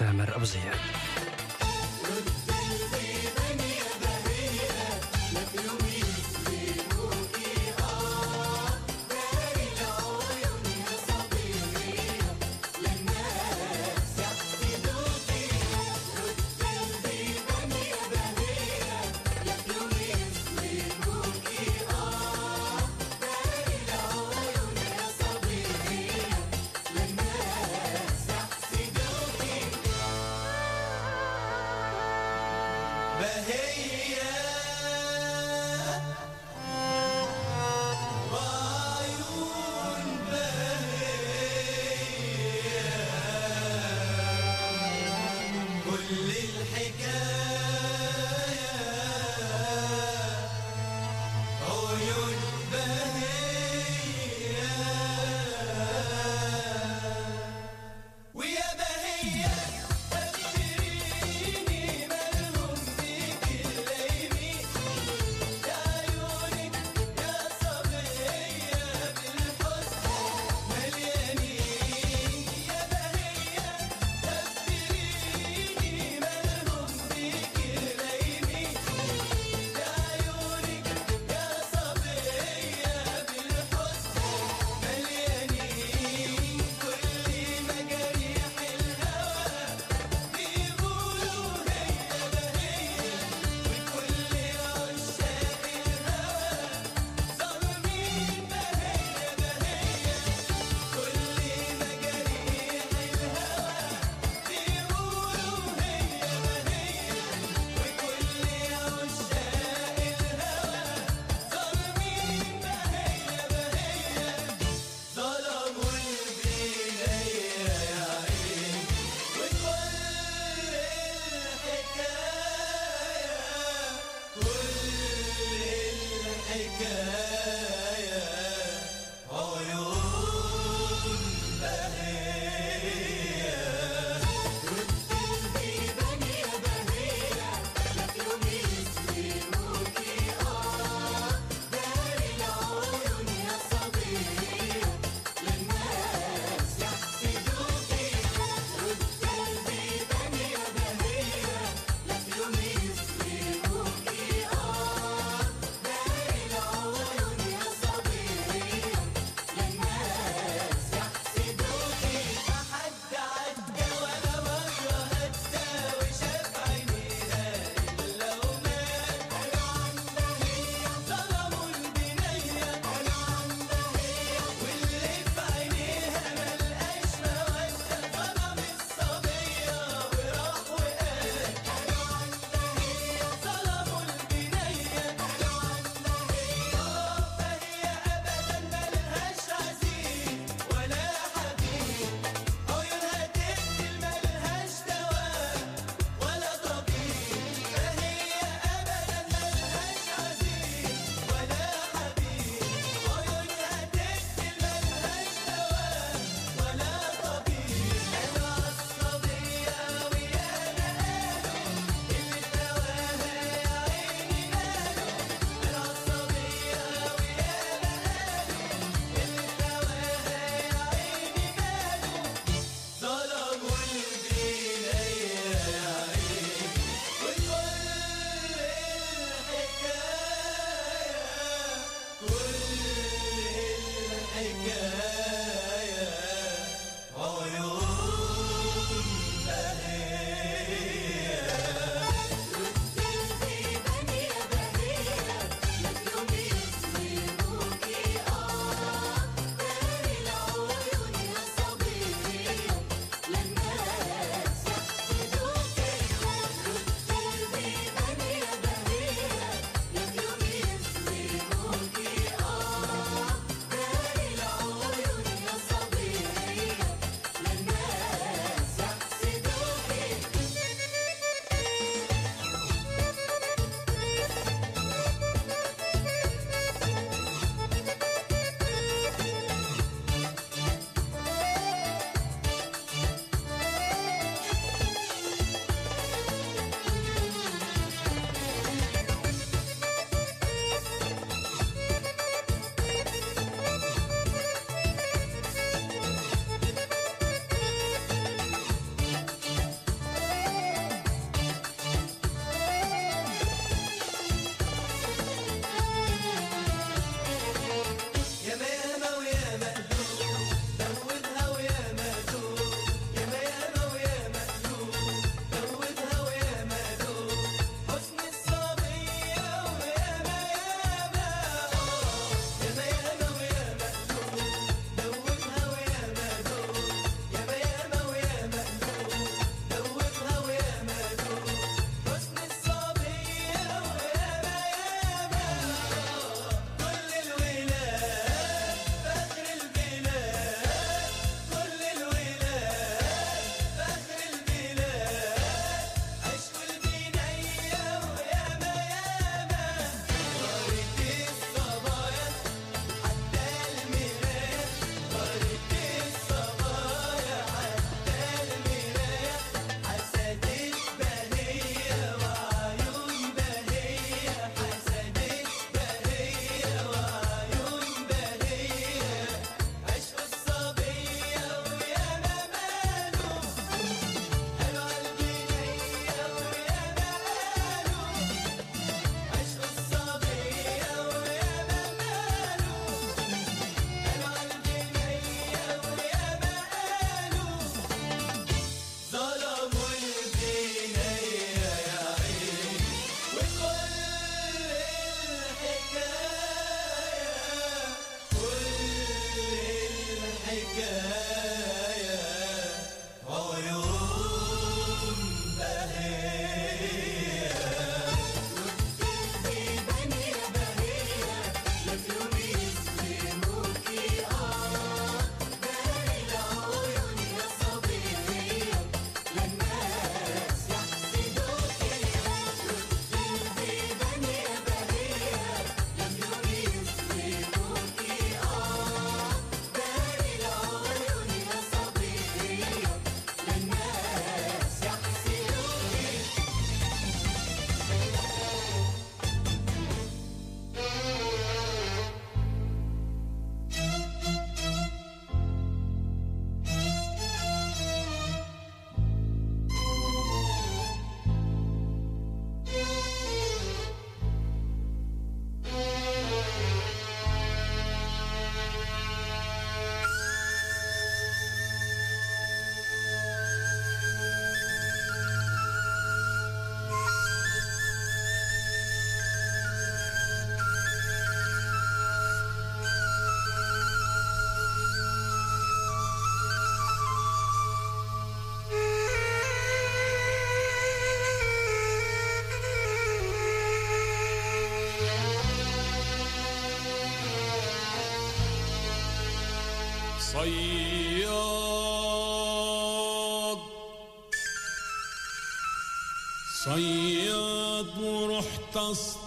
سامر 0.00 0.36
أبو 0.36 0.44
زياد. 0.44 0.80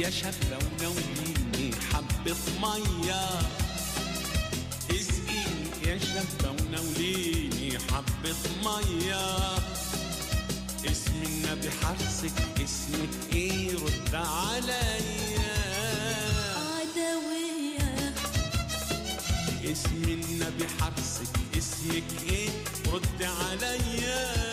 يا 0.07 0.11
شابة 0.11 0.57
ونوليني 0.57 1.75
حبة 1.93 2.35
مية. 2.61 3.39
اسقيني 4.91 5.67
يا 5.85 5.97
شابة 5.99 6.49
ونوليني 6.51 7.79
حبة 7.79 8.35
مية. 8.63 9.57
اسم 10.91 11.23
النبي 11.25 11.71
حرصك 11.71 12.61
اسمك 12.63 13.33
إيه 13.33 13.73
رد 13.73 14.15
عليا. 14.15 15.55
عدوية. 16.77 18.13
اسم 19.71 20.03
النبي 20.03 20.67
حرصك 20.79 21.33
اسمك 21.57 22.03
إيه 22.29 22.49
رد 22.93 23.23
عليا. 23.23 24.46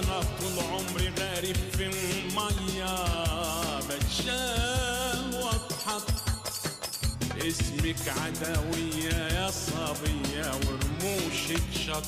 وأنا 0.00 0.20
طول 0.40 0.64
عمري 0.64 1.12
غارب 1.18 1.56
في 1.76 1.86
المية. 1.86 2.94
بتشاه 3.88 5.30
واضحك 5.44 6.08
اسمك 7.46 8.08
عدوية 8.08 9.14
يا 9.14 9.50
صبية 9.50 10.50
ورموشك 10.66 11.62
شط 11.86 12.04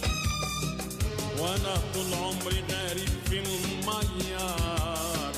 وأنا 1.38 1.74
طول 1.94 2.14
عمري 2.14 2.64
غارب 2.70 3.08
في 3.30 3.38
المية. 3.38 4.56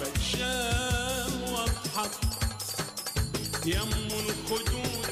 بتشاه 0.00 1.52
واضحك 1.52 2.10
يم 3.66 3.90
الخدود 4.12 5.03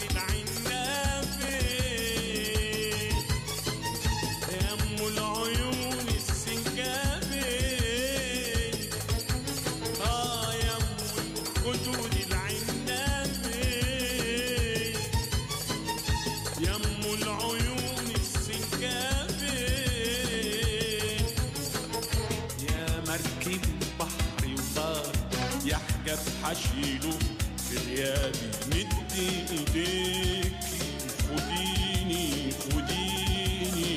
مدي 29.72 29.80
ايديكي 29.80 30.80
خديني. 31.28 32.52
خديني 32.52 33.92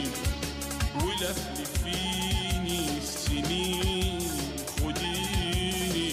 ولفلفيني 0.95 2.79
السنين 2.97 4.31
خديني. 4.79 6.11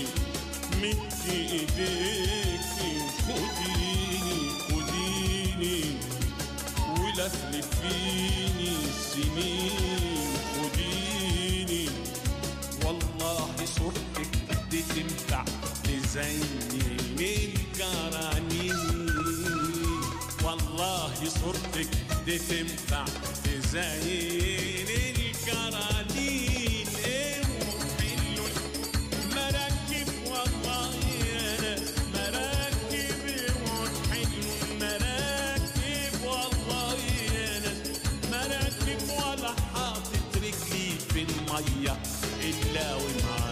مدي 0.76 1.38
ايديكي 1.52 2.92
خديني 3.26 4.40
خديني. 4.69 5.81
ولفلفيني 6.99 8.73
السنين 8.90 10.35
خديني. 10.54 11.87
والله 12.85 13.57
صورتك 13.76 14.33
دي 14.71 14.83
تنفع 14.83 15.45
تزين 15.85 16.62
والله 21.23 21.35
صورتك 21.41 21.88
دي 22.26 22.38
تنفع 22.38 23.05
تزين 23.45 24.88
الجرانين 25.17 26.87
إيه 27.07 27.43
حلو 27.99 28.45
مراكب 29.31 30.09
والله 30.26 30.95
يا 31.31 31.61
ناس 31.61 31.81
مراكب 32.14 33.21
وحلو 33.62 34.50
المراكب 34.71 36.25
والله 36.25 36.97
يا 37.35 37.59
ناس 37.61 38.00
مراكب 38.33 39.00
ولا 39.19 39.52
حاطط 39.75 40.37
رجلي 40.37 40.88
في 41.12 41.21
المية 41.23 41.95
إلا 42.43 42.95
ومعايا 42.95 43.52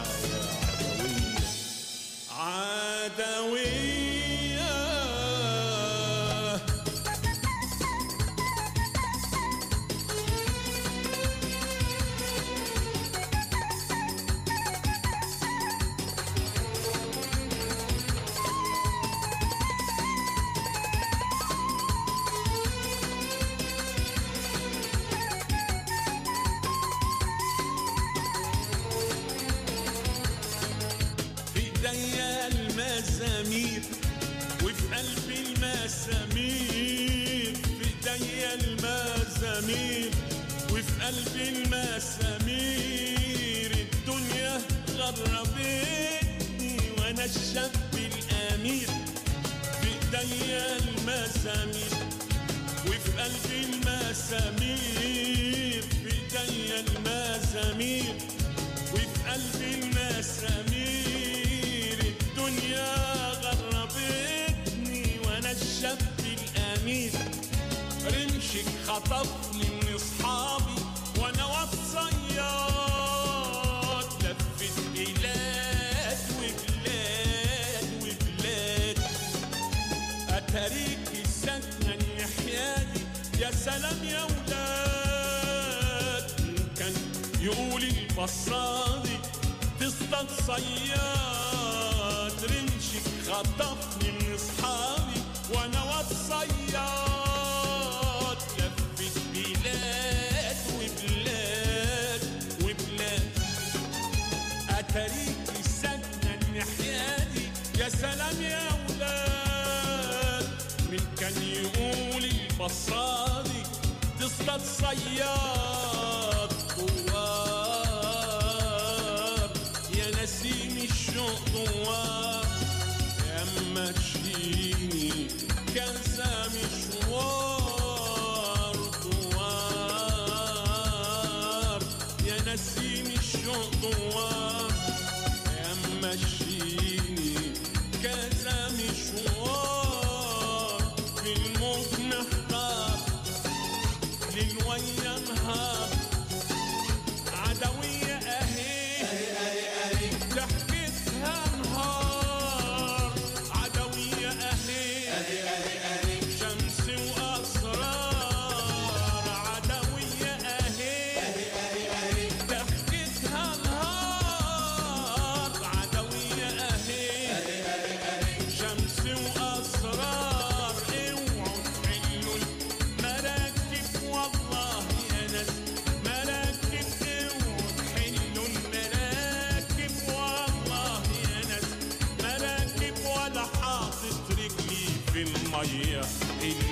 awesome. 112.70 113.09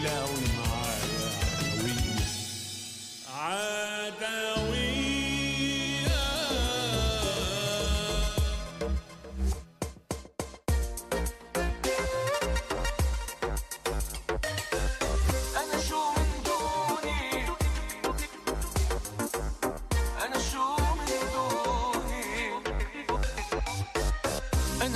now 0.09 0.38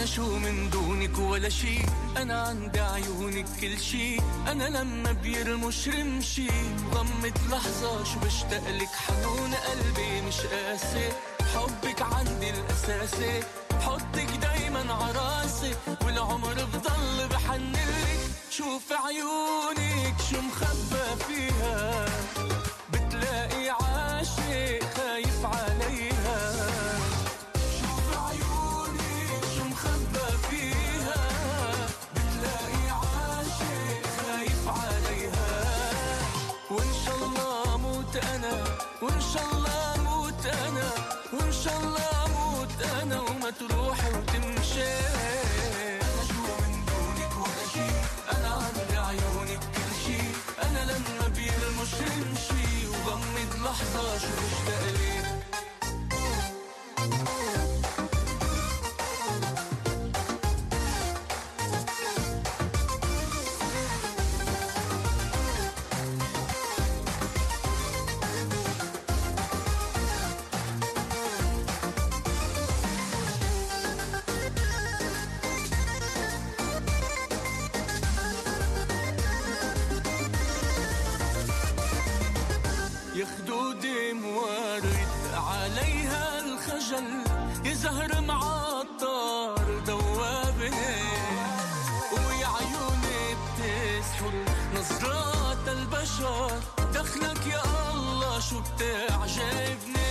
أنا 0.02 0.10
شو 0.10 0.38
من 0.38 0.70
دونك 0.70 1.18
ولا 1.18 1.48
شي. 1.48 1.78
أنا 2.16 2.42
عند 2.42 2.78
عيونك 2.78 3.46
كل 3.60 3.78
شي. 3.78 4.16
أنا 4.48 4.64
لما 4.64 5.12
بيرمش 5.12 5.88
رمشي 5.88 6.48
غمت 6.94 7.38
لحظة 7.50 8.04
شو 8.04 8.18
بشتقلك 8.18 8.88
حنون 8.88 9.54
قلبي 9.54 10.20
مش 10.28 10.40
قاسي. 10.40 11.08
حبك 11.54 12.02
عندي 12.02 12.50
الأساسي. 12.50 13.42
حطك 13.80 14.30
دايما 14.42 14.92
عراسي 14.92 15.74
والعمر 16.04 16.54
بضل 16.54 17.28
بحنلك 17.30 18.20
شوف 18.50 18.92
عيونك 18.92 19.41
نظرات 94.82 95.68
البشر 95.68 96.50
دخلك 96.94 97.46
يا 97.46 97.62
الله 97.94 98.40
شو 98.40 98.60
بتعجبني؟ 98.60 100.01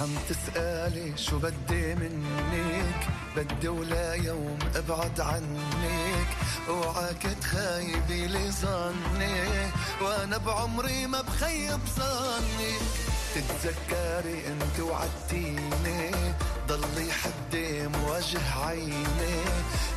عم 0.00 0.14
تسألي 0.28 1.12
شو 1.16 1.38
بدي 1.38 1.94
منك؟ 1.94 3.08
بدي 3.36 3.68
ولا 3.68 4.14
يوم 4.14 4.58
أبعد 4.76 5.20
عنك. 5.20 6.28
اوعاك 6.68 7.22
تخايبي 7.40 8.26
لي 8.26 8.50
ظني 8.50 9.70
وأنا 10.02 10.36
بعمري 10.36 11.06
ما 11.06 11.20
بخيب 11.20 11.80
ظني. 11.96 12.74
تتذكري 13.34 14.46
أنت 14.46 14.80
وعدتيني 14.80 16.10
ضلي 16.68 17.12
حدي 17.12 17.88
مواجه 17.88 18.66
عيني. 18.66 19.40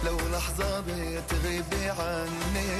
لو 0.06 0.18
لحظة 0.18 0.80
بتغيبي 0.80 1.89
عني 1.89 2.72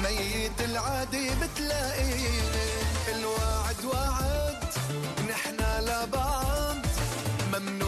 ميت 0.00 0.60
العادي 0.60 1.30
بتلاقيني. 1.30 2.68
الوعد 3.08 3.84
وعد 3.84 4.37
ممنوع 7.58 7.87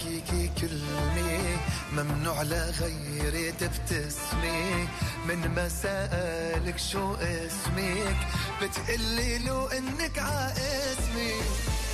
حدا 0.00 0.10
يحكيكي 0.10 0.50
كلمة 0.60 1.58
ممنوع 1.92 2.42
لغيري 2.42 3.52
تبتسمي. 3.52 4.88
من 5.28 5.54
ما 5.54 5.68
سألك 5.68 6.78
شو 6.78 7.14
اسمك؟ 7.14 8.16
بتقلي 8.62 9.38
له 9.38 9.78
إنك 9.78 10.18
عاسمي 10.18 11.32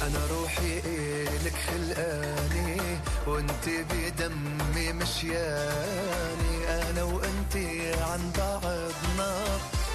أنا 0.03 0.27
روحي 0.31 0.79
إلك 0.85 1.55
خلقاني 1.67 2.81
وإنت 3.27 3.69
بدمي 3.91 4.93
مشياني. 4.93 6.69
أنا 6.69 7.03
وإنت 7.03 7.57
عن 8.03 8.33
بعضنا 8.39 9.47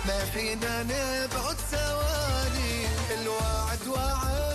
ما 0.07 0.25
فينا 0.33 0.83
نبعد 0.83 1.55
ثواني. 1.71 2.85
الوعد 3.21 3.87
وعد 3.87 4.50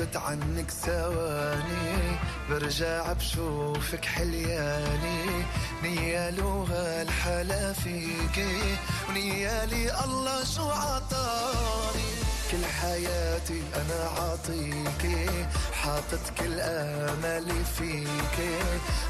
ما 0.00 0.06
غبت 0.06 0.16
عنك 0.16 0.70
ثواني 0.70 2.18
برجع 2.50 3.12
بشوفك 3.12 4.04
حلياني. 4.04 5.44
نيالو 5.82 6.64
هالحلا 6.64 7.72
فيكي 7.72 8.76
ونيالي 9.08 10.04
الله 10.04 10.44
شو 10.44 10.70
عطاني. 10.70 12.10
كل 12.50 12.64
حياتي 12.80 13.62
أنا 13.76 14.10
عاطيكي 14.16 15.46
حاطط 15.72 16.24
كل 16.38 16.60
املي 16.60 17.64
فيكي. 17.78 18.58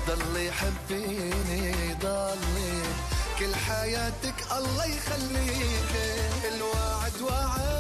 ضلي 0.09 0.53
حبيني 0.53 1.95
ضلي 2.03 2.83
كل 3.39 3.55
حياتك 3.55 4.35
الله 4.59 4.85
يخليكي. 4.85 6.11
الوعد 6.55 7.21
وعد 7.23 7.80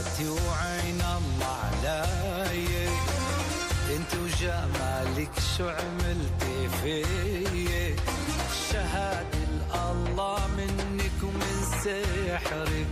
بعقلاتي 0.00 0.28
وعين 0.28 1.00
الله 1.00 1.60
علي. 1.84 2.88
انت 3.96 4.14
وجمالك 4.14 5.30
شو 5.58 5.68
عملتي 5.68 6.68
في 6.82 7.04
شهادة 8.72 9.48
الله 9.74 10.40
منك 10.56 11.18
ومن 11.22 11.56
سحرك 11.84 12.86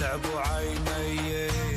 تعبوا 0.00 0.40
عيني. 0.40 1.71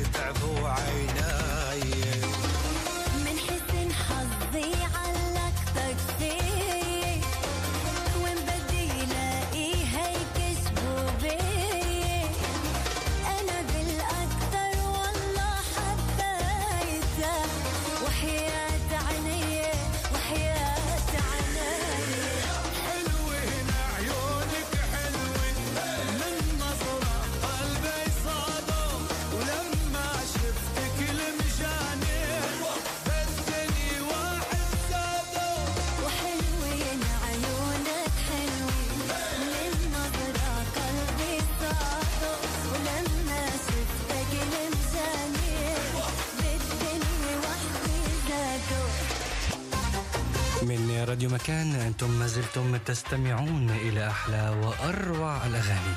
راديو 51.08 51.30
مكان 51.30 51.74
أنتم 51.74 52.10
ما 52.10 52.26
زلتم 52.26 52.76
تستمعون 52.76 53.70
إلى 53.70 54.10
أحلى 54.10 54.48
وأروع 54.62 55.46
الأغاني 55.46 55.94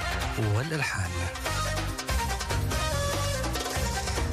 والألحان. 0.56 1.10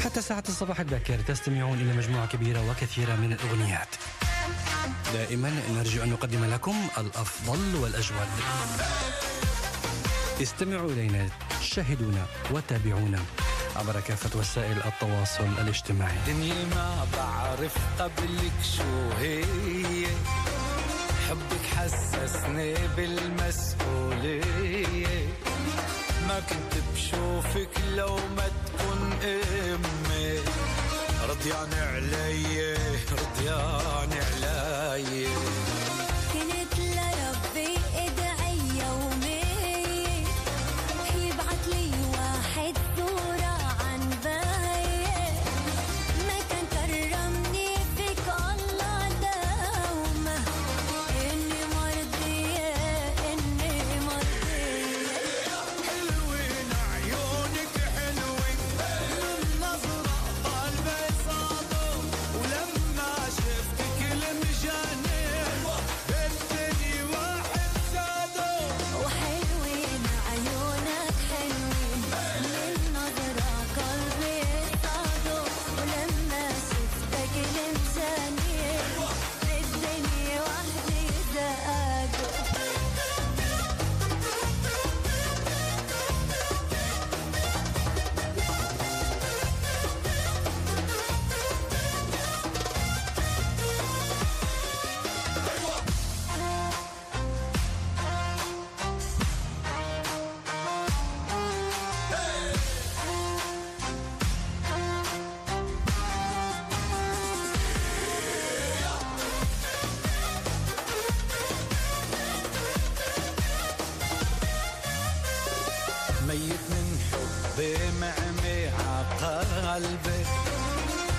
حتى 0.05 0.23
ساعة 0.23 0.45
الصباح 0.49 0.81
الباكر 0.81 1.19
تستمعون 1.19 1.81
إلى 1.81 1.93
مجموعة 1.93 2.27
كبيرة 2.27 2.71
وكثيرة 2.71 3.17
من 3.17 3.33
الأغنيات. 3.33 3.89
دائما 5.12 5.53
نرجو 5.71 6.03
أن 6.03 6.11
نقدم 6.11 6.45
لكم 6.45 6.89
الأفضل 6.99 7.77
والأجود. 7.77 8.29
استمعوا 10.43 10.91
إلينا 10.91 11.29
شاهدونا 11.62 12.27
وتابعونا 12.51 13.21
عبر 13.77 14.01
كافة 14.01 14.39
وسائل 14.39 14.83
التواصل 14.85 15.49
الاجتماعي. 15.61 16.17
دنيا 16.27 16.65
ما 16.75 17.07
بعرف 17.17 17.75
قبلك 17.99 18.53
شو 18.77 19.11
هي. 19.21 20.07
حبك 21.29 21.65
حسسني 21.77 22.75
بالمسؤولية. 22.97 24.47
ما 26.29 26.41
كنت 26.41 26.75
بشوفك 26.95 27.75
لو 27.95 28.17
ما 28.17 28.49
تكون 28.67 29.12
أمي. 29.25 30.41
رضيان 31.29 31.73
علي 31.75 32.75
رضيان 33.12 34.12
علي. 34.12 35.27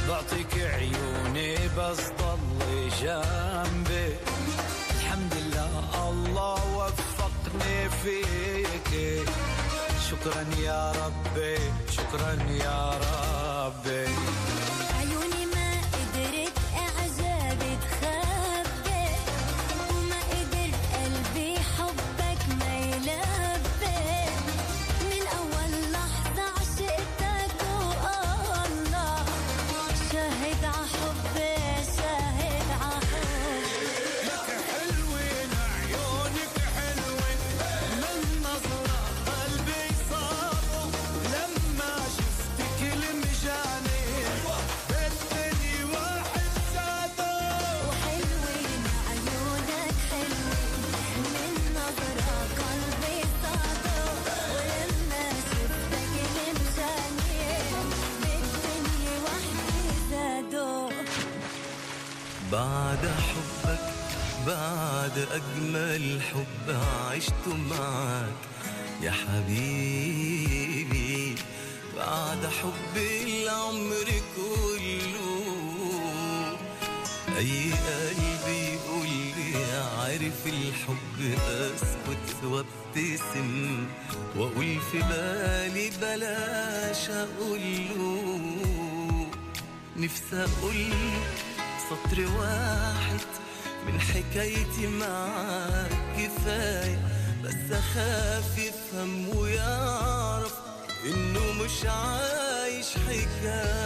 بعطيك 0.08 0.54
عيوني 0.54 1.56
بس 1.78 2.00
ضلي 2.20 2.89
جنبي. 3.02 4.15
الحمد 4.96 5.34
لله 5.34 6.10
الله 6.10 6.60
وفقني 6.78 7.89
فيك. 8.04 8.91
شكرا 10.10 10.46
يا 10.63 10.91
ربي 10.91 11.58
شكرا 11.91 12.34
يا 12.63 13.00
ربي. 13.08 14.08
بعد 62.52 63.08
حبك 63.08 63.80
بعد 64.48 65.28
أجمل 65.32 66.22
حب 66.22 66.68
عشت 67.12 67.48
معك. 67.70 68.34
يا 69.02 69.12
حبيبي 69.12 70.76
بعد 71.98 72.46
حب 72.46 72.98
العمر 72.98 74.22
كله. 74.36 75.44
أي 77.38 77.72
قلبي 77.72 78.62
يقول 78.74 79.12
لي 79.38 79.54
عارف 80.00 80.40
الحب 80.46 81.20
أسكت 81.50 82.30
وابتسم 82.44 83.52
وأقول 84.36 84.80
في 84.92 85.00
بالي 85.00 85.88
بلاش 86.02 87.10
أقوله. 87.10 88.24
نفسي 89.98 90.36
أقول 90.36 90.76
سطر 91.89 92.19
واحد 92.39 93.19
من 93.88 94.02
حكايتي 94.02 94.88
معاك 94.88 95.91
كفاية 96.17 97.00
بس 97.43 97.71
أخاف 97.71 98.58
يفهم 98.58 99.38
ويعرف 99.38 100.54
إنه 101.06 101.52
مش 101.63 101.86
عايش 101.86 102.86
حكاية. 103.08 103.78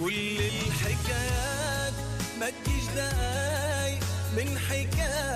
كل 0.00 0.36
الحكايات 0.38 1.94
ما 2.40 2.50
تجيش 2.50 2.84
دقايق 2.96 4.00
من 4.36 4.58
حكاية. 4.58 5.31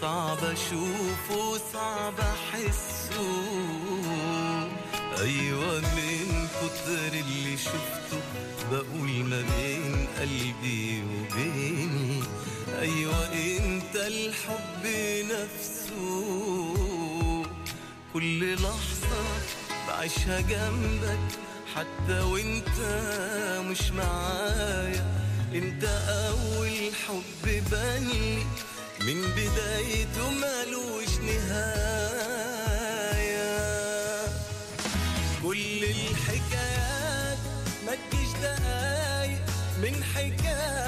صعب 0.00 0.38
أشوفه 0.44 1.58
صعب 1.72 2.14
أحسه. 2.20 3.20
أيوه 5.20 5.80
من 5.80 6.48
كتر 6.60 7.12
اللي 7.12 7.56
شفته 7.56 8.20
بقول 8.70 9.10
ما 9.10 9.40
بين 9.40 10.06
قلبي 10.20 11.02
وبيني. 11.02 12.22
أيوه 12.80 13.32
إنت 13.32 13.96
الحب 13.96 14.84
نفسه. 15.24 16.76
كل 18.12 18.54
لحظة 18.54 19.24
بعيشها 19.88 20.40
جنبك 20.40 21.28
حتى 21.74 22.20
وإنت 22.20 22.78
مش 23.70 23.90
معايا 23.90 24.57
انت 25.54 25.84
اول 25.84 26.90
حب 27.06 27.44
بني 27.70 28.38
من 29.00 29.22
بدايته 29.36 30.30
ملوش 30.30 31.12
نهاية. 31.18 32.68
كل 35.42 35.84
الحكايات 35.84 37.38
ما 37.86 37.92
تجيش 37.94 38.30
دقايق 38.42 39.40
من 39.82 40.04
حكاية 40.04 40.87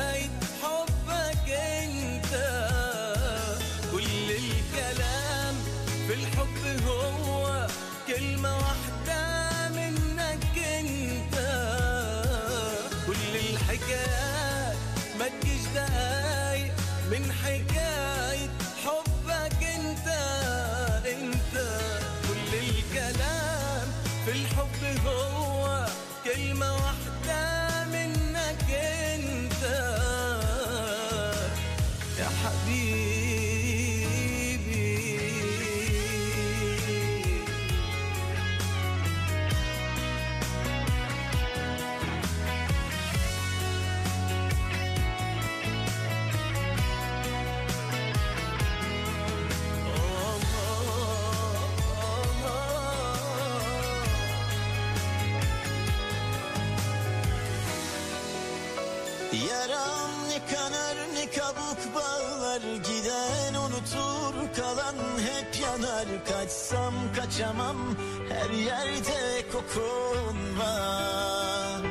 var. 70.58 71.82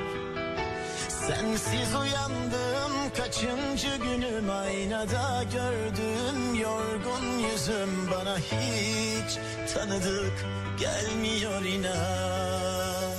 Sensiz 1.10 1.96
uyandım 1.96 3.10
kaçıncı 3.18 3.96
günüm? 4.04 4.50
Aynada 4.50 5.44
gördüm 5.44 6.56
yorgun 6.56 7.40
yüzüm 7.40 8.12
Bana 8.12 8.38
hiç 8.38 9.38
tanıdık 9.74 10.46
gelmiyor 10.80 11.66
inan. 11.66 13.14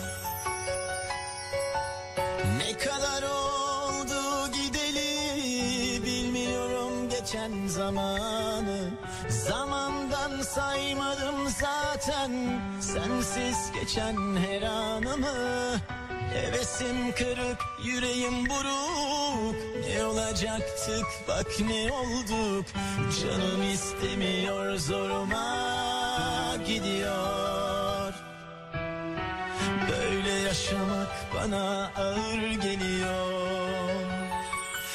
Ne 2.59 2.79
kadar 2.79 3.23
oldu 3.23 4.53
gideli 4.53 6.03
bilmiyorum 6.05 7.09
geçen 7.11 7.67
zamanı 7.67 8.91
Saymadım 10.43 11.49
zaten. 11.49 12.61
Sensiz 12.81 13.73
geçen 13.81 14.17
her 14.37 14.63
anımı 14.63 15.81
Hevesim 16.33 17.13
kırık 17.13 17.59
yüreğim 17.85 18.49
buruk. 18.49 19.57
Ne 19.89 20.05
olacaktık? 20.05 21.07
Bak 21.29 21.47
ne 21.61 21.93
olduk? 21.93 22.67
Canım 23.23 23.63
istemiyor 23.75 24.77
zoruma 24.77 26.57
gidiyor. 26.67 28.15
Böyle 29.89 30.31
yaşamak 30.31 31.09
bana 31.35 31.91
ağır 31.97 32.51
geliyor. 32.51 33.61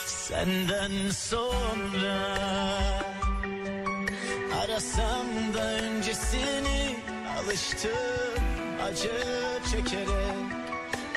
Senden 0.05 1.12
sonra 1.12 2.17
Arasam 4.76 5.54
da 5.54 5.72
öncesini 5.72 6.96
Alıştım 7.38 8.44
acı 8.84 9.12
çekerek 9.72 10.52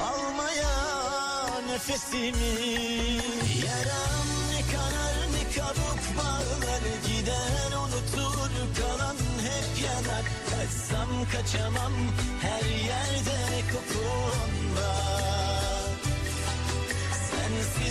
Almaya 0.00 0.74
nefesimi 1.66 2.72
Yaram 3.66 4.28
ne 4.50 4.60
kanar 4.72 5.16
ne 5.32 5.56
kabuk 5.56 6.00
bağlar 6.18 6.82
Gider 7.06 7.76
unutur 7.76 8.50
kalan 8.80 9.16
hep 9.16 9.84
yanar. 9.84 10.24
Kaçsam 10.50 11.08
kaçamam 11.32 11.92
her 12.42 12.64
yerde 12.64 13.62
kokun 13.72 14.76
var 14.76 15.37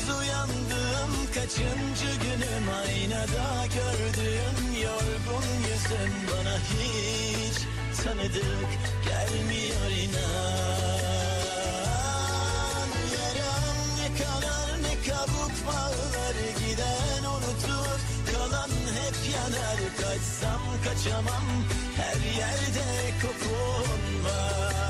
Sensiz 0.08 0.20
uyandım 0.20 1.12
kaçıncı 1.34 2.12
günüm? 2.24 2.70
Aynada 2.70 3.66
gördüğüm 3.66 4.82
yorgun 4.82 5.48
yüzüm. 5.60 6.14
Bana 6.32 6.58
hiç 6.58 7.58
tanıdık 8.04 8.72
gelmiyor 9.06 9.92
inan. 10.04 10.98
Yaram 13.14 13.78
ne 14.00 14.08
kanar 14.18 14.84
ne 14.84 14.96
kabuk 15.10 15.68
bağlar 15.68 16.36
Giden 16.60 17.24
unutur. 17.30 18.00
Kalan 18.34 18.70
hep 18.70 19.18
yanar 19.34 19.80
Kaçsam 20.02 20.62
kaçamam. 20.84 21.46
Her 21.98 22.20
yerde 22.40 22.88
kokun 23.22 24.24
var 24.24 24.87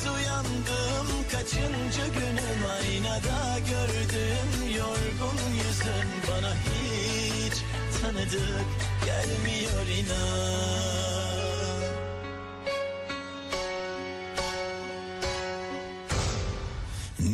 Sensiz 0.00 0.12
uyandım 0.12 1.08
kaçıncı 1.32 2.12
günüm? 2.14 2.60
Aynada 2.70 3.58
gördüm 3.58 4.76
yorgun 4.76 5.38
yüzün 5.52 6.08
Bana 6.30 6.54
hiç 6.54 7.54
tanıdık 8.02 8.66
gelmiyor 9.06 9.86
inan. 9.98 10.90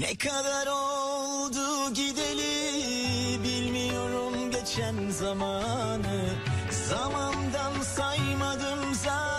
Ne 0.00 0.16
kadar 0.16 0.66
oldu 0.66 1.94
gideli 1.94 3.44
bilmiyorum 3.44 4.50
geçen 4.50 5.10
zamanı. 5.10 6.30
Zamandan 6.88 7.82
saymadım 7.82 8.94
zaten 9.04 9.35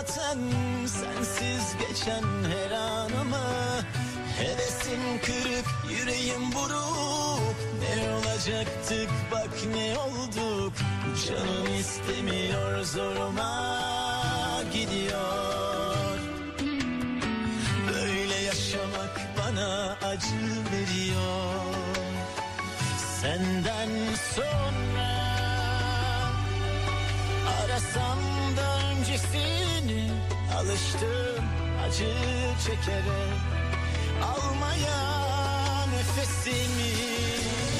sensiz 1.38 1.76
geçen 1.78 2.22
her 2.22 2.70
anımı 2.70 3.84
Hevesim 4.38 5.00
kırık 5.24 5.66
yüreğim 5.90 6.52
buruk. 6.52 7.56
Ne 7.80 8.10
olacaktık? 8.12 9.08
Bak 9.32 9.50
ne 9.74 9.98
olduk? 9.98 10.72
Canım 11.28 11.80
istemiyor 11.80 12.84
zoruma 12.84 13.84
gidiyor 14.72 15.57
Alıştım 30.58 31.44
acı 31.86 32.12
çekerek 32.64 33.38
Almaya 34.22 35.00
nefesimi. 35.86 36.90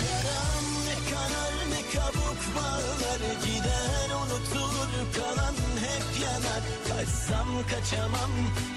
Yaram 0.08 0.66
ne 0.86 1.10
kanar 1.10 1.54
ne 1.70 1.82
kabuk 1.94 2.40
bağlar 2.56 3.20
Gider 3.44 4.10
unutur 4.16 4.76
kalan 5.16 5.54
hep 5.54 6.22
yanar. 6.22 6.62
Kaç 6.88 7.06
Kaçsam 7.06 7.48
kaçamam 7.70 8.30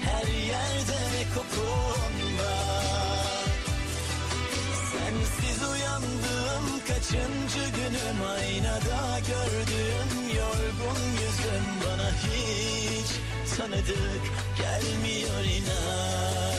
her 0.04 0.26
yerde 0.26 1.24
kokun 1.34 2.38
var 2.38 3.01
Sensiz 5.40 5.62
uyandığım 5.62 6.80
kaçıncı 6.88 7.70
günüm? 7.76 8.28
Aynada 8.38 9.18
gördüğüm 9.18 10.36
yorgun 10.36 11.02
yüzüm 11.12 11.66
Bana 11.84 12.10
hiç 12.10 13.10
tanıdık 13.56 14.22
gelmiyor 14.58 15.44
inan. 15.44 16.52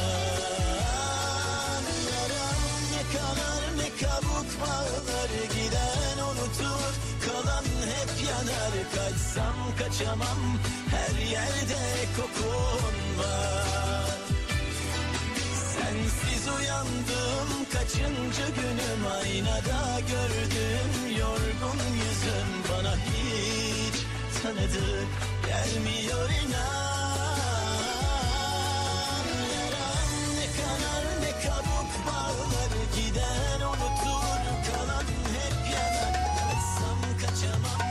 Yaram 2.12 2.60
ne 2.92 3.04
kanar 3.14 3.78
ne 3.78 3.90
kabuk 4.02 4.62
bağlar 4.62 5.30
Giden 5.54 6.24
unutur 6.24 6.94
kalan 7.26 7.66
hep 7.66 8.28
yanar. 8.30 8.74
Kaçsam 8.96 9.56
kaçamam 9.80 10.60
her 10.92 11.26
yerde 11.26 11.84
kokun 12.18 13.20
var. 13.20 14.18
Sensiz 15.74 16.48
uyandım 16.60 17.63
kaçıncı 17.94 18.52
günüm 18.56 19.08
Aynada 19.22 20.00
gördüğüm 20.00 21.18
yorgun 21.20 21.80
yüzüm 21.96 22.50
Bana 22.72 22.96
hiç 22.96 23.96
tanıdık 24.44 25.08
gelmiyor 25.48 26.30
inan 26.30 27.24
Yaram 29.54 30.10
ne 30.38 30.48
kanar 30.58 31.06
ne 31.22 31.32
kabuk 31.44 31.92
bağlar 32.08 32.72
Giden 32.96 33.62
unutur 33.68 34.42
kalan 34.68 35.06
hep 35.36 35.58
yanar 35.74 36.14
Kaçsam 36.40 37.00
kaçamam 37.22 37.84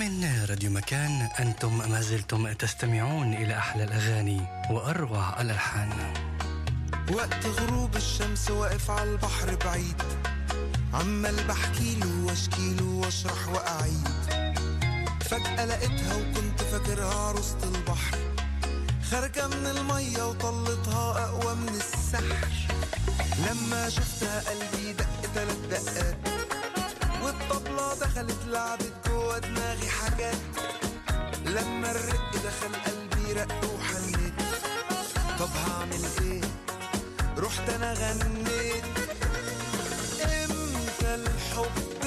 من 0.00 0.24
راديو 0.50 0.70
مكان 0.70 1.28
أنتم 1.40 1.72
ما 1.92 2.00
زلتم 2.00 2.52
تستمعون 2.52 3.34
إلى 3.34 3.54
أحلى 3.62 3.84
الأغاني 3.84 4.40
وأروع 4.70 5.40
الألحان 5.40 5.90
وقت 7.14 7.46
غروب 7.46 7.96
الشمس 7.96 8.50
واقف 8.50 8.90
على 8.90 9.10
البحر 9.10 9.54
بعيد. 9.64 10.02
عمال 10.94 11.44
بحكيله 11.44 12.24
واشكيله 12.26 12.84
واشرح 12.84 13.48
وأعيد. 13.48 14.08
فجأة 15.20 15.64
لقيتها 15.64 16.14
وكنت 16.16 16.62
فاكرها 16.62 17.14
عروسة 17.14 17.58
البحر. 17.64 18.18
خارجة 19.10 19.48
من 19.48 19.66
المية 19.66 20.28
وطلتها 20.28 21.24
أقوى 21.24 21.54
من 21.54 21.68
السحر. 21.68 22.48
لما 23.38 23.88
شفتها 23.88 24.42
قلبي 24.50 24.92
دق 24.92 25.32
تلات 25.34 25.56
دقات. 25.70 26.16
والطبلة 27.22 27.94
دخلت 27.94 28.44
لعبت 28.46 28.92
جوا 29.06 29.38
دماغي 29.38 29.88
حاجات. 29.88 30.40
لما 31.46 31.90
الرق 31.90 32.32
دخل 32.32 32.74
قلبي 32.86 33.32
رق 33.32 33.60
وحنيت. 33.74 34.34
طب 35.38 35.48
هعمل 35.66 36.04
إيه؟ 36.20 36.49
رحت 37.40 37.70
أنا 37.70 37.92
غنيت. 37.92 38.84
إمتى 40.24 41.14
الحب 41.14 41.99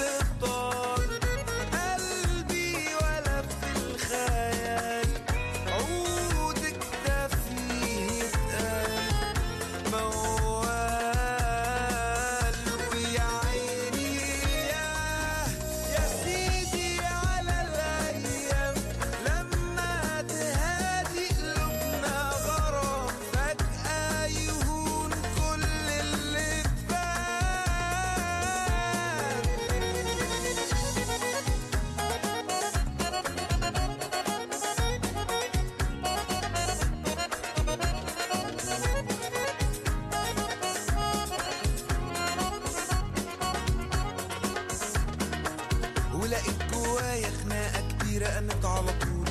ولقيت 46.33 46.73
جوايا 46.73 47.29
خناقة 47.43 47.81
كبيرة 47.99 48.27
قامت 48.27 48.65
على 48.65 48.91
طول. 49.01 49.29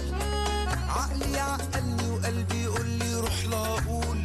عقلي 0.88 1.40
عقلني 1.40 2.10
وقلبي 2.10 2.62
يقول 2.62 2.86
لي 2.86 3.14
روح 3.14 3.44
لا 3.50 3.56
أقول 3.66 4.18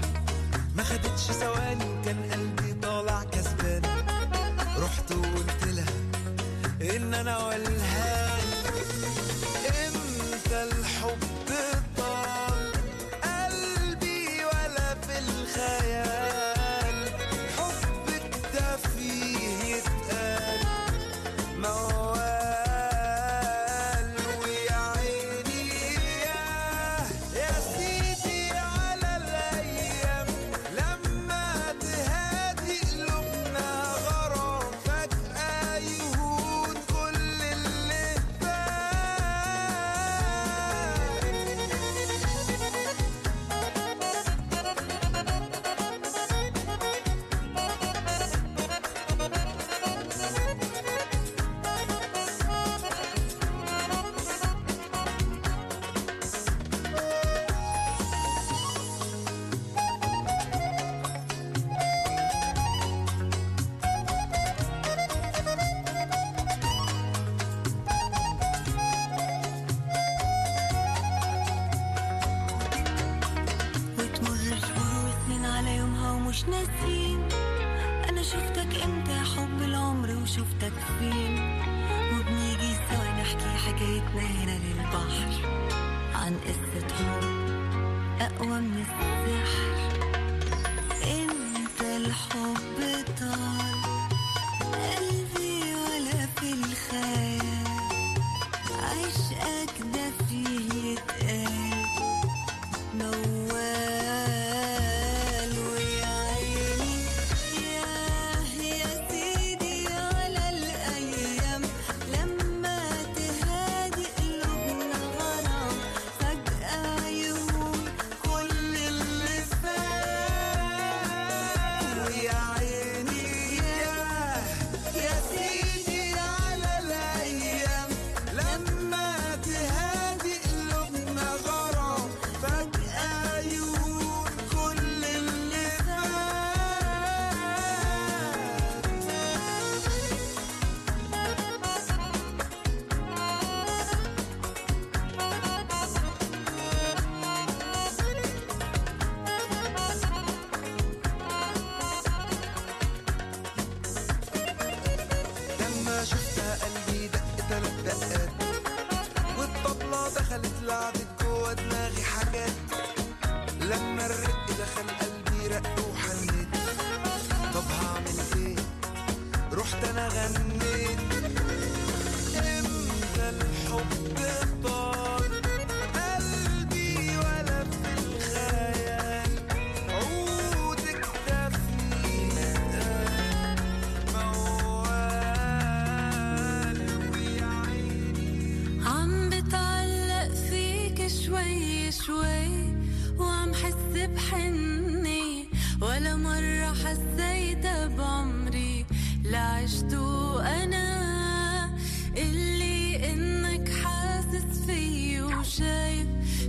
ما 0.76 0.84
خدتش 0.84 1.22
ثواني 1.22 1.86
وكان 1.86 2.30
قلبي 2.32 2.74
طالع 2.74 3.24
كسبان. 3.24 3.82
رحت 4.80 5.12
وقلت 5.12 5.64
لها 5.68 6.96
إن 6.96 7.14
أنا 7.14 7.38
والهان 7.38 8.17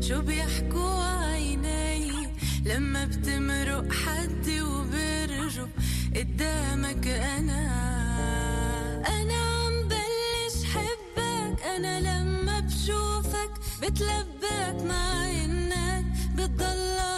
شو 0.09 0.21
بيحكوا 0.23 1.05
عيني 1.05 2.13
لما 2.67 3.05
بتمرق 3.05 3.93
حدي 3.93 4.63
وبرجو 4.63 5.67
قدامك 6.17 7.07
أنا. 7.07 7.63
أنا 9.09 9.35
عم 9.35 9.89
بلش 9.89 10.65
حبك 10.65 11.63
أنا 11.77 12.01
لما 12.01 12.61
بشوفك 12.61 13.51
بتلبك 13.83 14.83
مع 14.89 15.31
إنك 15.31 16.05
بتضلك. 16.37 17.18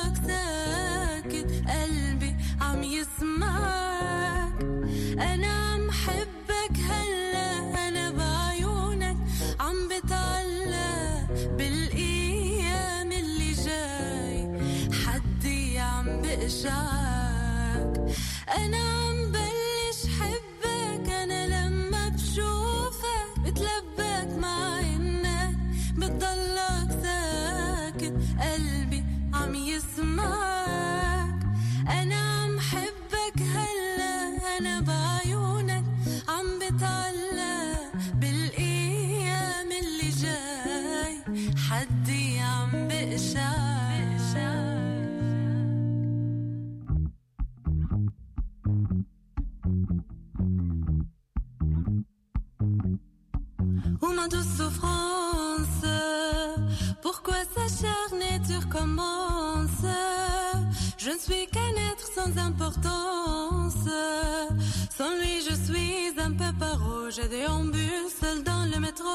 Sans 64.97 65.15
lui, 65.19 65.41
je 65.49 65.55
suis 65.55 66.13
un 66.19 66.33
peu 66.33 66.53
paro. 66.59 67.11
Je 67.11 67.27
déambule 67.27 68.09
seul 68.21 68.43
dans 68.43 68.65
le 68.73 68.79
métro. 68.81 69.09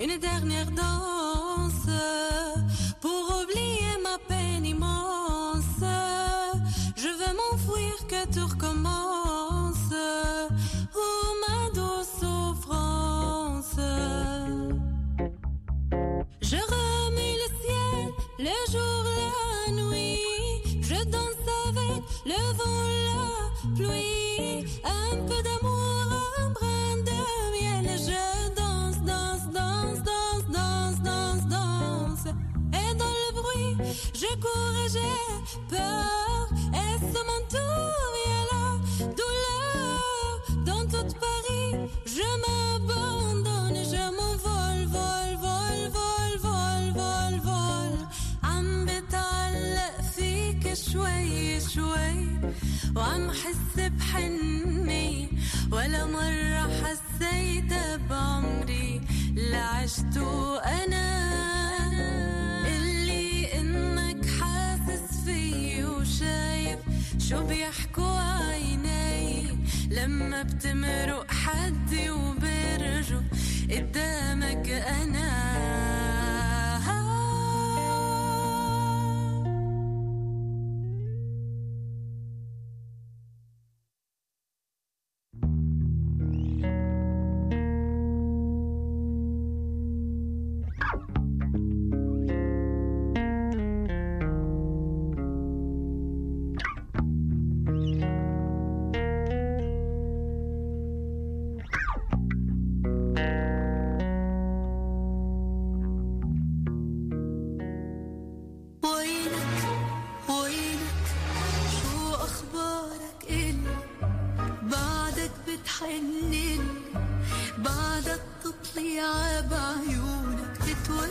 Une 0.00 0.18
dernière 0.18 0.70
danse 0.70 1.88
pour 3.00 3.42
oublier 3.42 3.98
ma 4.02 4.18
peine 4.28 4.66
immense. 4.66 5.82
Je 6.96 7.08
veux 7.08 7.34
m'enfuir 7.36 8.06
que 8.08 8.26
tout 8.32 8.46
recommence. 8.46 9.11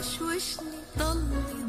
وشوشني 0.01 0.79
ضلي 0.97 1.60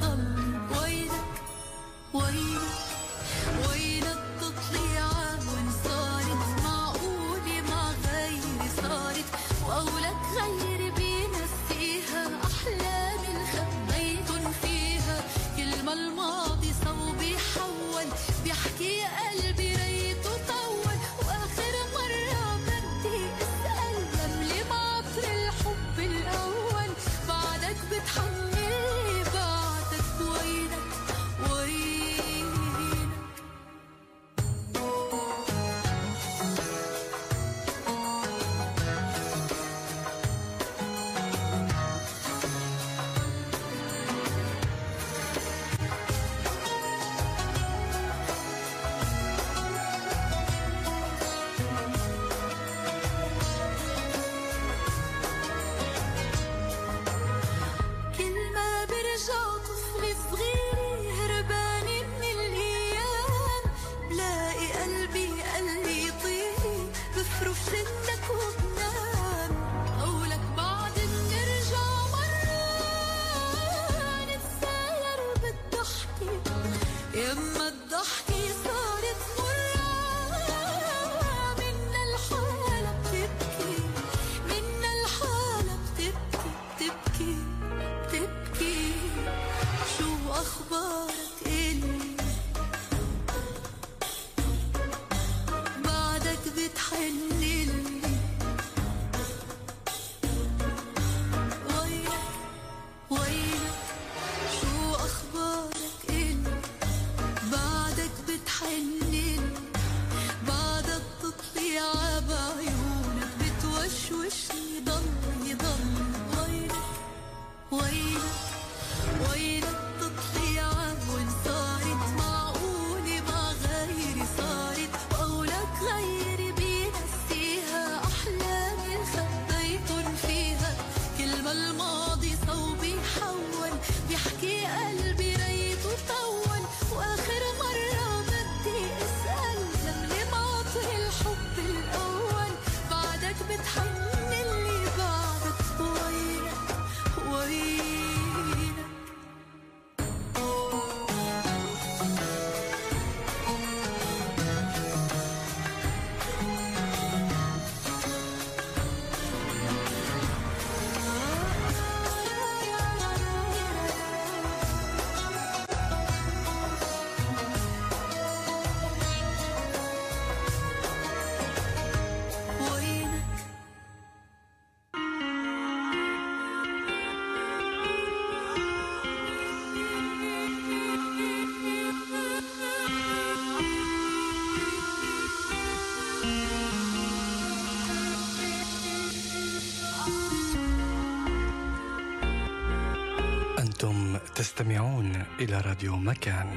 تستمعون 194.53 195.24
إلى 195.40 195.61
راديو 195.61 195.96
مكان. 195.96 196.50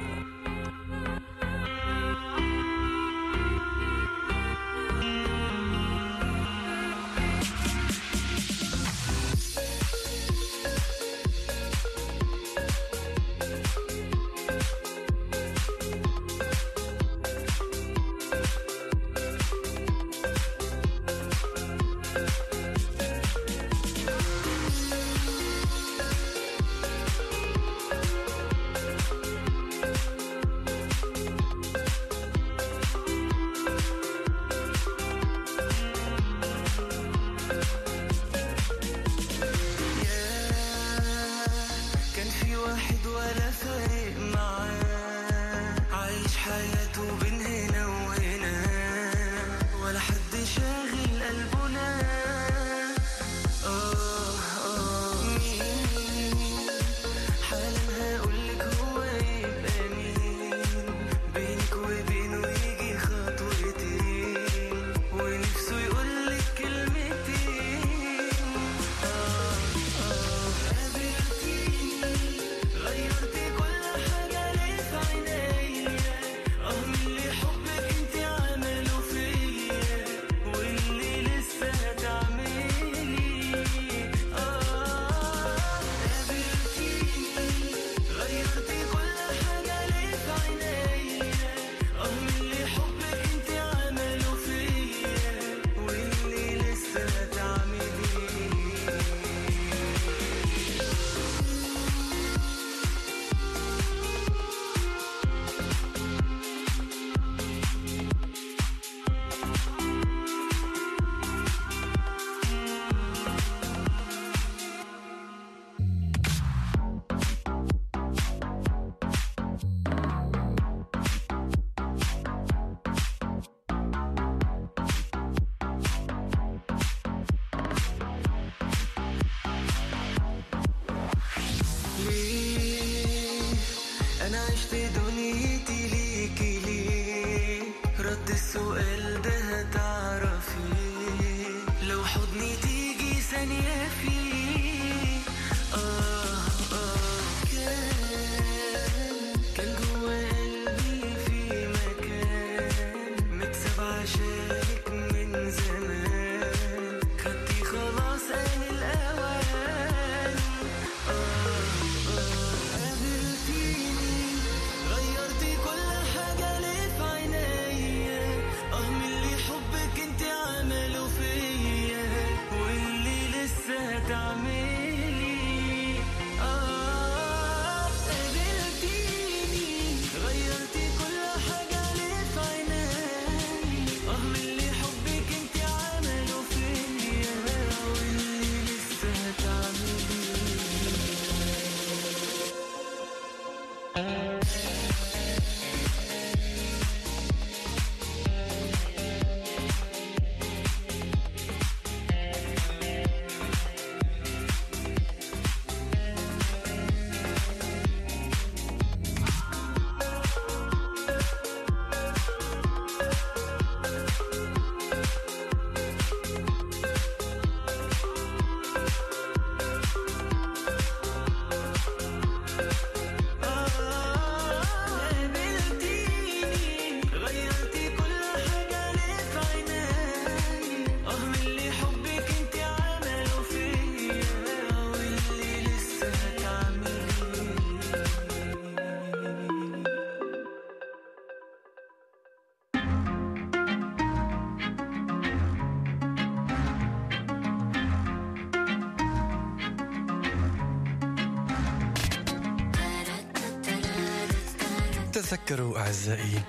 تذكروا 255.30 255.78
أعزائي 255.78 256.42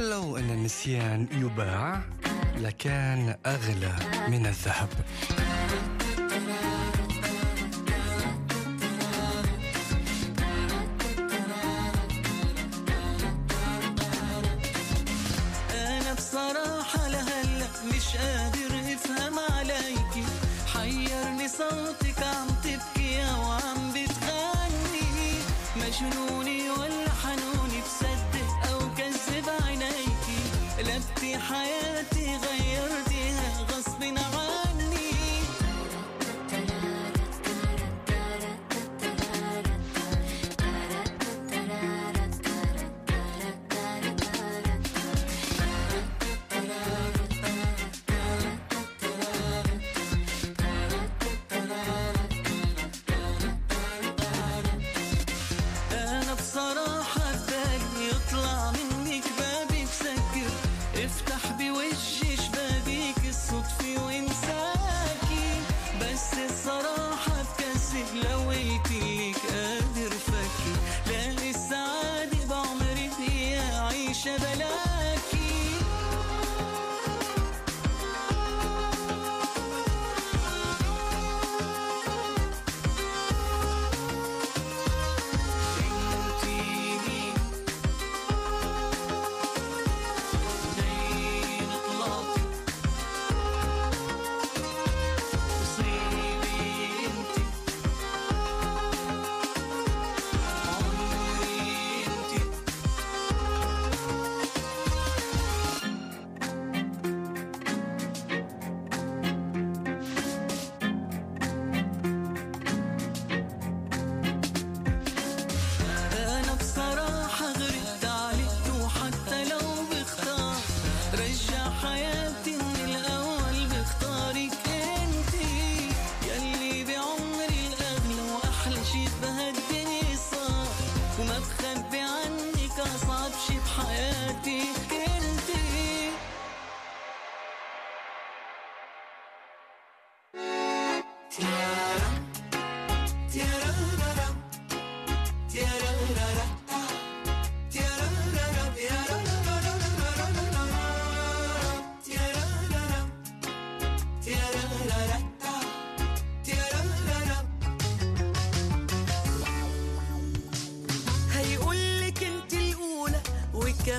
لو 0.00 0.36
أن 0.36 0.50
النسيان 0.50 1.26
يباع 1.32 2.00
لكان 2.58 3.36
أغلى 3.46 3.96
من 4.28 4.46
الذهب. 4.46 4.88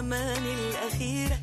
وكمان 0.02 0.44
الأخيرة 0.46 1.38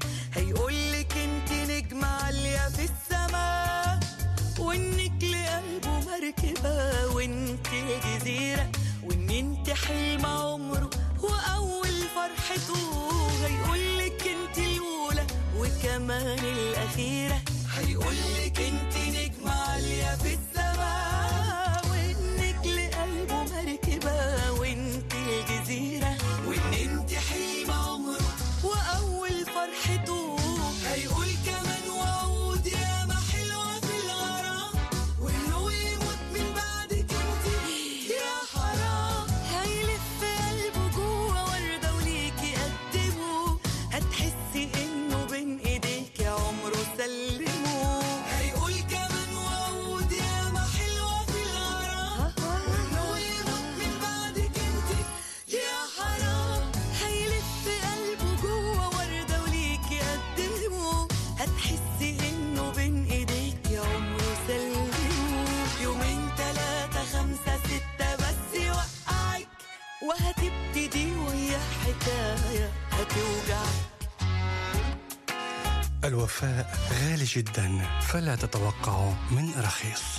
الوفاء 76.42 76.78
غالي 76.92 77.24
جدا 77.24 77.86
فلا 78.00 78.36
تتوقعوا 78.36 79.12
من 79.30 79.50
رخيص. 79.58 80.17